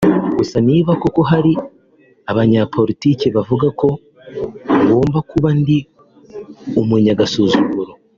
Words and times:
Gusa 0.37 0.57
niba 0.69 0.91
koko 1.01 1.21
hari 1.31 1.51
abanyapolitiki 2.31 3.27
bavuga 3.35 3.67
ko 3.79 3.87
ngomba 4.83 5.19
kuba 5.29 5.49
ndi 5.59 5.77
umunyagasuzuguro 6.81 7.91